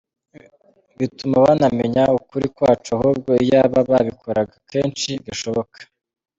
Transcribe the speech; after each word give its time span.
Bituma 0.99 1.35
banamenya 1.45 2.03
ukuri 2.19 2.47
kwacu, 2.55 2.89
ahubwo 2.97 3.29
iyaba 3.43 3.77
babikoraga 3.89 4.55
kenshi 4.71 5.11
gashoboka. 5.25 5.77